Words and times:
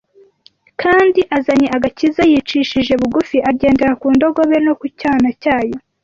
kandi 0.81 1.21
azanye 1.37 1.67
agakiza 1.77 2.21
yicishije 2.31 2.93
bugufi, 3.01 3.37
agendera 3.49 3.93
ku 4.01 4.07
ndogobe 4.15 4.57
no 4.65 4.73
ku 4.79 4.85
cyana 4.99 5.29
cyayo." 5.41 5.77